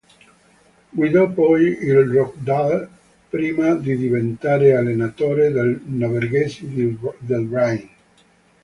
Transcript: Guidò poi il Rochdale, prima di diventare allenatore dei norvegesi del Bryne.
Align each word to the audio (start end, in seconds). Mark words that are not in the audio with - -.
Guidò 0.89 1.29
poi 1.31 1.77
il 1.79 2.01
Rochdale, 2.07 2.89
prima 3.29 3.75
di 3.75 3.95
diventare 3.97 4.75
allenatore 4.75 5.51
dei 5.51 5.79
norvegesi 5.83 6.97
del 7.19 7.43
Bryne. 7.45 7.89